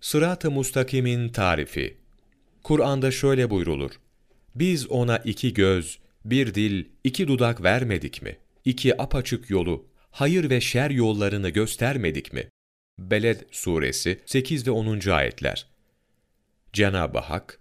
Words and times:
Sırat-ı 0.00 0.50
Mustakim'in 0.50 1.28
tarifi 1.28 1.96
Kur'an'da 2.62 3.10
şöyle 3.10 3.50
buyrulur. 3.50 3.90
Biz 4.54 4.90
ona 4.90 5.18
iki 5.18 5.54
göz, 5.54 5.98
bir 6.24 6.54
dil, 6.54 6.84
iki 7.04 7.28
dudak 7.28 7.62
vermedik 7.62 8.22
mi? 8.22 8.36
İki 8.64 9.02
apaçık 9.02 9.50
yolu, 9.50 9.86
hayır 10.10 10.50
ve 10.50 10.60
şer 10.60 10.90
yollarını 10.90 11.48
göstermedik 11.48 12.32
mi? 12.32 12.48
Beled 12.98 13.40
Suresi 13.50 14.20
8 14.26 14.66
ve 14.66 14.70
10. 14.70 15.10
ayetler. 15.10 15.66
Cenab-ı 16.72 17.18
Hak, 17.18 17.60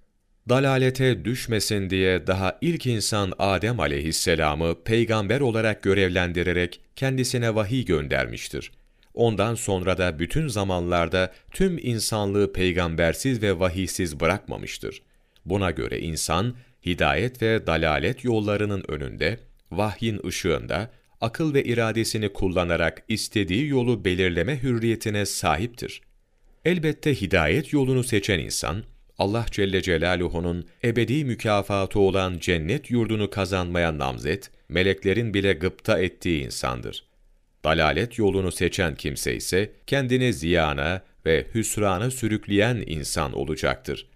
dalalete 0.50 1.26
düşmesin 1.26 1.90
diye 1.90 2.28
daha 2.28 2.58
ilk 2.62 2.86
insan 2.86 3.34
Adem 3.40 3.80
aleyhisselamı 3.80 4.84
peygamber 4.84 5.40
olarak 5.40 5.84
görevlendirerek 5.84 6.82
kendisine 6.96 7.56
vahiy 7.56 7.86
göndermiştir. 7.86 8.72
Ondan 9.14 9.56
sonra 9.56 9.98
da 9.98 10.20
bütün 10.20 10.48
zamanlarda 10.48 11.34
tüm 11.52 11.78
insanlığı 11.78 12.54
peygambersiz 12.54 13.42
ve 13.42 13.60
vahiysiz 13.60 14.20
bırakmamıştır. 14.20 15.02
Buna 15.46 15.72
göre 15.72 16.00
insan, 16.00 16.56
hidayet 16.86 17.42
ve 17.42 17.68
dalalet 17.68 18.24
yollarının 18.24 18.84
önünde, 18.88 19.40
vahyin 19.72 20.22
ışığında, 20.28 20.92
akıl 21.22 21.54
ve 21.54 21.64
iradesini 21.64 22.34
kullanarak 22.34 23.04
istediği 23.08 23.68
yolu 23.68 24.06
belirleme 24.06 24.64
hürriyetine 24.64 25.26
sahiptir. 25.26 26.02
Elbette 26.66 27.22
hidayet 27.22 27.74
yolunu 27.74 28.04
seçen 28.04 28.40
insan, 28.40 28.84
Allah 29.18 29.46
Celle 29.52 29.82
Celaluhu'nun 29.82 30.66
ebedi 30.84 31.26
mükafatı 31.26 32.00
olan 32.00 32.40
cennet 32.40 32.92
yurdunu 32.92 33.30
kazanmaya 33.30 33.98
namzet, 33.98 34.52
meleklerin 34.70 35.34
bile 35.34 35.54
gıpta 35.54 36.00
ettiği 36.00 36.46
insandır. 36.46 37.09
Dalalet 37.64 38.18
yolunu 38.18 38.52
seçen 38.52 38.96
kimse 38.96 39.36
ise 39.36 39.72
kendini 39.88 40.34
ziyana 40.34 41.02
ve 41.26 41.48
hüsrana 41.56 42.12
sürükleyen 42.12 42.84
insan 42.88 43.34
olacaktır. 43.34 44.08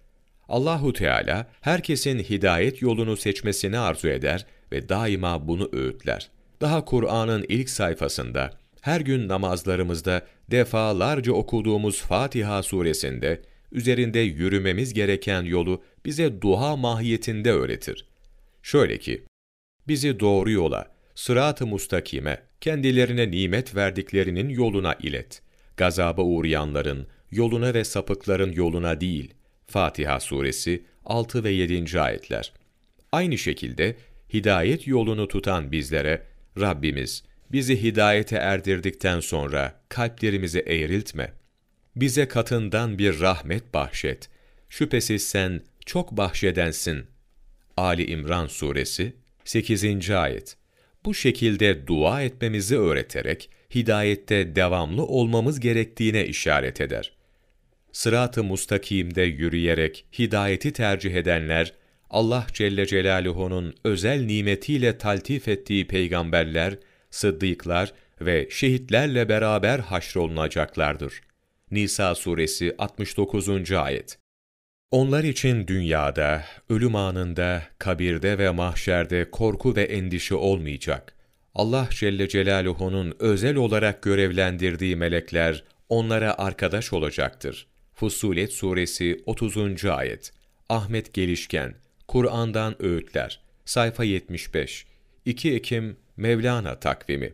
Allahu 0.48 0.92
Teala 0.92 1.46
herkesin 1.60 2.18
hidayet 2.18 2.82
yolunu 2.82 3.16
seçmesini 3.16 3.78
arzu 3.78 4.08
eder 4.08 4.46
ve 4.72 4.88
daima 4.88 5.48
bunu 5.48 5.68
öğütler. 5.72 6.30
Daha 6.60 6.84
Kur'an'ın 6.84 7.44
ilk 7.48 7.70
sayfasında 7.70 8.50
her 8.80 9.00
gün 9.00 9.28
namazlarımızda 9.28 10.22
defalarca 10.50 11.32
okuduğumuz 11.32 12.02
Fatiha 12.02 12.62
suresinde 12.62 13.42
üzerinde 13.72 14.18
yürümemiz 14.18 14.94
gereken 14.94 15.42
yolu 15.42 15.82
bize 16.04 16.40
duha 16.40 16.76
mahiyetinde 16.76 17.52
öğretir. 17.52 18.06
Şöyle 18.62 18.98
ki, 18.98 19.24
bizi 19.88 20.20
doğru 20.20 20.50
yola, 20.50 20.93
sırat-ı 21.14 21.66
mustakime, 21.66 22.42
kendilerine 22.60 23.30
nimet 23.30 23.74
verdiklerinin 23.74 24.48
yoluna 24.48 24.94
ilet. 24.94 25.42
Gazaba 25.76 26.22
uğrayanların, 26.22 27.06
yoluna 27.30 27.74
ve 27.74 27.84
sapıkların 27.84 28.52
yoluna 28.52 29.00
değil. 29.00 29.34
Fatiha 29.66 30.20
suresi 30.20 30.84
6 31.04 31.44
ve 31.44 31.50
7. 31.50 32.00
ayetler. 32.00 32.52
Aynı 33.12 33.38
şekilde 33.38 33.96
hidayet 34.32 34.86
yolunu 34.86 35.28
tutan 35.28 35.72
bizlere 35.72 36.22
Rabbimiz 36.60 37.24
bizi 37.52 37.82
hidayete 37.82 38.36
erdirdikten 38.36 39.20
sonra 39.20 39.80
kalplerimizi 39.88 40.60
eğriltme. 40.60 41.32
Bize 41.96 42.28
katından 42.28 42.98
bir 42.98 43.20
rahmet 43.20 43.74
bahşet. 43.74 44.28
Şüphesiz 44.68 45.28
sen 45.28 45.60
çok 45.86 46.12
bahşedensin. 46.12 47.06
Ali 47.76 48.06
İmran 48.06 48.46
suresi 48.46 49.16
8. 49.44 50.10
ayet. 50.10 50.56
Bu 51.04 51.14
şekilde 51.14 51.86
dua 51.86 52.22
etmemizi 52.22 52.78
öğreterek 52.78 53.50
hidayette 53.74 54.56
devamlı 54.56 55.04
olmamız 55.06 55.60
gerektiğine 55.60 56.26
işaret 56.26 56.80
eder. 56.80 57.12
Sırat-ı 57.92 58.44
mustakimde 58.44 59.22
yürüyerek 59.22 60.06
hidayeti 60.18 60.72
tercih 60.72 61.14
edenler, 61.14 61.72
Allah 62.10 62.46
Celle 62.52 62.86
Celaluhu'nun 62.86 63.74
özel 63.84 64.24
nimetiyle 64.24 64.98
taltif 64.98 65.48
ettiği 65.48 65.86
peygamberler, 65.86 66.78
sıddıklar 67.10 67.92
ve 68.20 68.48
şehitlerle 68.50 69.28
beraber 69.28 69.78
haşrolunacaklardır. 69.78 71.20
Nisa 71.70 72.14
suresi 72.14 72.74
69. 72.78 73.72
ayet 73.72 74.23
onlar 74.94 75.24
için 75.24 75.66
dünyada, 75.66 76.44
ölüm 76.68 76.96
anında, 76.96 77.62
kabirde 77.78 78.38
ve 78.38 78.50
mahşerde 78.50 79.30
korku 79.30 79.76
ve 79.76 79.82
endişe 79.82 80.34
olmayacak. 80.34 81.14
Allah 81.54 81.88
Celle 81.90 82.28
Celaluhu'nun 82.28 83.16
özel 83.18 83.56
olarak 83.56 84.02
görevlendirdiği 84.02 84.96
melekler 84.96 85.64
onlara 85.88 86.38
arkadaş 86.38 86.92
olacaktır. 86.92 87.66
Fussilet 87.94 88.52
Suresi 88.52 89.22
30. 89.26 89.84
Ayet 89.84 90.32
Ahmet 90.68 91.14
Gelişken, 91.14 91.74
Kur'an'dan 92.08 92.82
Öğütler, 92.82 93.40
sayfa 93.64 94.04
75, 94.04 94.86
2 95.24 95.54
Ekim 95.54 95.96
Mevlana 96.16 96.80
takvimi 96.80 97.32